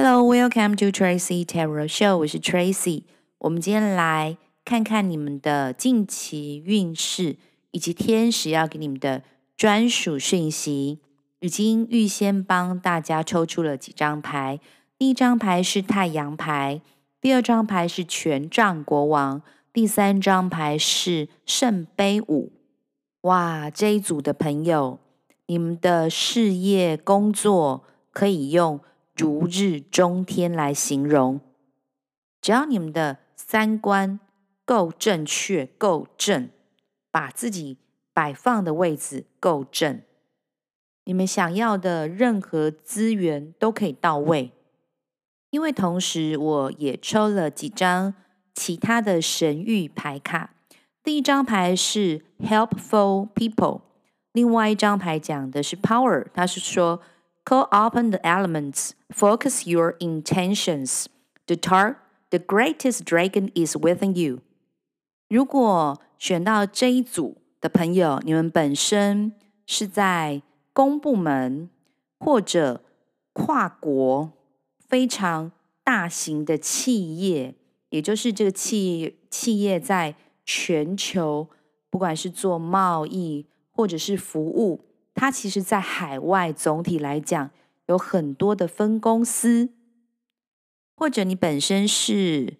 [0.00, 2.18] Hello, welcome to Tracy Tarot Show。
[2.18, 3.02] 我是 Tracy。
[3.38, 7.36] 我们今天来看看你们的近期运势，
[7.72, 9.24] 以及天使要给你们的
[9.56, 11.00] 专属讯息。
[11.40, 14.60] 已经预先帮大家抽出了几张牌。
[14.96, 16.80] 第一张牌是太阳牌，
[17.20, 19.42] 第二张牌是权杖国王，
[19.72, 22.52] 第三张牌是圣杯五。
[23.22, 25.00] 哇，这一组的朋友，
[25.46, 28.78] 你们的事业工作可以用
[29.18, 31.40] 如日中天来形容。
[32.40, 34.20] 只要你们的三观
[34.64, 36.48] 够正确、够正，
[37.10, 37.76] 把自己
[38.14, 40.00] 摆放的位置够正，
[41.04, 44.52] 你们想要的任何资源都可以到位。
[45.50, 48.14] 因为同时我也抽了几张
[48.54, 50.54] 其他的神谕牌卡，
[51.02, 53.80] 第一张牌是 Helpful People，
[54.32, 57.00] 另外一张牌讲的是 Power，它是说
[57.47, 61.07] Call upon the elements, focus your intentions.
[61.47, 61.97] The tar,
[62.29, 64.41] the greatest dragon is within you.
[65.29, 69.33] 如果选到这一组的朋友，你们本身
[69.65, 70.41] 是在
[70.73, 71.69] 公部门
[72.19, 72.83] 或者
[73.33, 74.33] 跨国。
[74.85, 75.51] 非常
[75.83, 77.55] 大型的企业，
[77.89, 80.15] 也就是这个企企业在
[80.45, 81.49] 全球，
[81.89, 84.85] 不管是做贸易或者是服务，
[85.18, 87.50] 它其实在海外总体来讲
[87.86, 89.70] 有很多的分公司，
[90.94, 92.54] 或者你本身是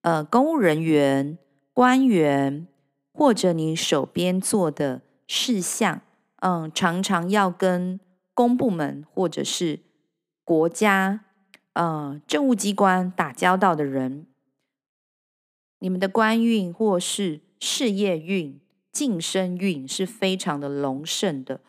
[0.00, 1.36] 呃公务人员、
[1.74, 2.66] 官员，
[3.12, 6.00] 或者你手边做的事项，
[6.36, 8.00] 嗯，常常要跟
[8.32, 9.80] 公部门或者是
[10.44, 11.26] 国家。
[11.74, 14.26] 呃，政务机关打交道的人，
[15.78, 18.58] 你们的官运或是事业运、
[18.90, 21.60] 晋升运是非常的隆盛的。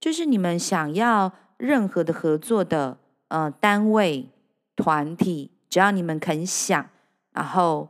[0.00, 2.98] 就是你们想要任何的合作的
[3.28, 4.28] 呃单位、
[4.76, 6.88] 团体，只要你们肯想，
[7.32, 7.88] 然后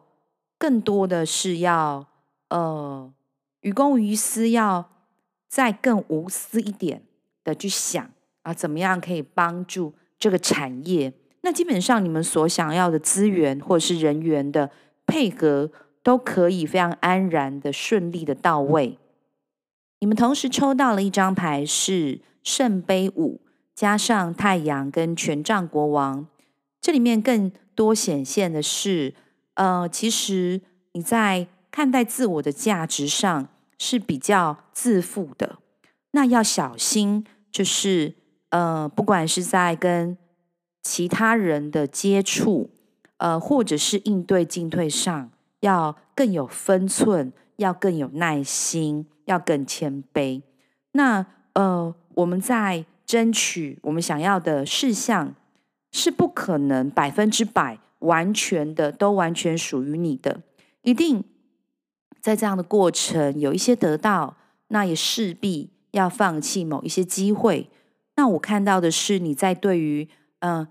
[0.56, 2.06] 更多的是要
[2.48, 3.12] 呃
[3.60, 4.88] 于公于私，要
[5.48, 7.02] 再更无私一点
[7.44, 8.10] 的去想
[8.42, 11.12] 啊，怎么样可以帮助这个产业。
[11.42, 14.70] 那基本上，你们所想要的资源或者是人员的
[15.06, 15.70] 配合，
[16.02, 18.98] 都可以非常安然的、顺利的到位。
[20.06, 23.40] 你们同时抽到了一张牌是圣杯五，
[23.74, 26.28] 加上太阳跟权杖国王。
[26.80, 29.14] 这里面更多显现的是，
[29.54, 30.60] 呃，其实
[30.92, 33.48] 你在看待自我的价值上
[33.80, 35.58] 是比较自负的。
[36.12, 38.14] 那要小心，就是
[38.50, 40.16] 呃，不管是在跟
[40.84, 42.70] 其他人的接触，
[43.16, 50.42] 呃，或者是应对进退上，要更有分寸，要更有耐心，要更谦卑。
[50.92, 55.34] 那呃，我们在争取我们想要的事项，
[55.92, 60.42] 是不可能百分之百完全的都完全属于你的，
[60.82, 61.24] 一定
[62.20, 64.36] 在这样的过程有一些得到，
[64.68, 67.68] 那也势必要放弃某一些机会。
[68.16, 70.08] 那我看到的是你在对于
[70.40, 70.58] 嗯。
[70.58, 70.68] 呃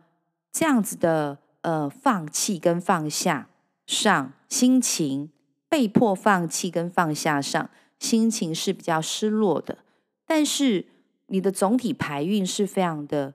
[0.58, 3.50] 这样子的呃，放弃跟放下
[3.86, 5.30] 上心情，
[5.76, 7.70] 被迫放弃跟放下上
[8.00, 9.80] 心情是比较失落的。
[10.26, 10.86] 但是
[11.28, 13.34] 你的总体牌运是非常的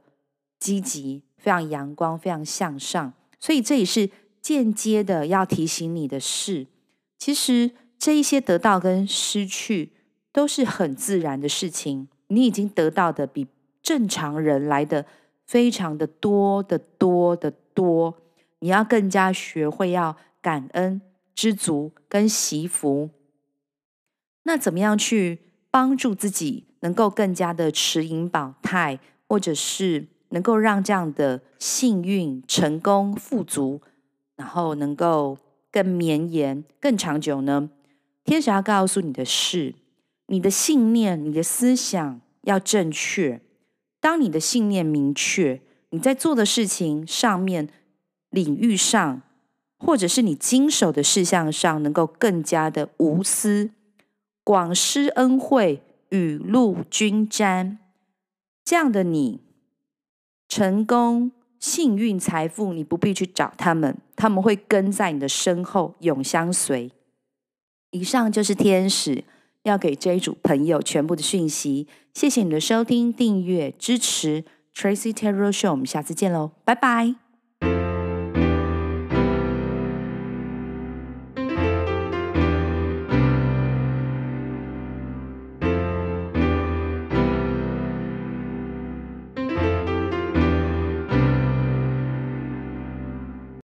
[0.59, 3.13] 积极，非常阳光，非常向上。
[3.39, 4.09] 所以这也是
[4.41, 6.67] 间接的要提醒你的事，
[7.19, 9.93] 其实这一些得到跟失去
[10.33, 12.09] 都是很自然的事情。
[12.29, 13.49] 你已经得到的比
[13.83, 15.05] 正常人来的。
[15.47, 18.15] 非常的多的多的多，
[18.61, 21.01] 你要更加学会要感恩、
[21.41, 23.09] 知足跟惜福。
[24.43, 25.39] 那怎么样去
[25.71, 33.81] 帮助自己能够更加的持盈保泰，或者是能够让这样的幸运、成功、富足，
[34.37, 35.39] 然后能够
[35.73, 37.71] 更绵延、更长久呢？
[38.23, 39.75] 天使要告诉你的是，
[40.27, 43.41] 你的信念、你的思想要正确。
[43.99, 47.71] 当你的信念明确，你在做的事情上面、
[48.29, 49.23] 领域上，
[49.81, 53.71] 或者是你经手的事项上，能够更加的无私、
[54.45, 57.79] 广施恩惠、雨露均沾，
[58.65, 59.41] 这样的你，
[60.47, 66.93] 成功、幸运、财富，你不必去找他们，他们会跟在你的身后，永相随。
[67.91, 69.25] 以上就是天使。
[69.65, 74.43] 要给这一组朋友全部的讯息，谢谢你的收听、订阅、支持
[74.75, 77.30] ，Tracy Tarot Show，我们下次见喽，拜拜。